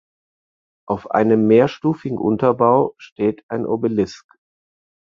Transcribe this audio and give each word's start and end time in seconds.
Auf 0.87 1.11
einem 1.11 1.45
mehrstufigen 1.45 2.17
Unterbau 2.17 2.95
steht 2.97 3.45
ein 3.49 3.67
Obelisk. 3.67 4.25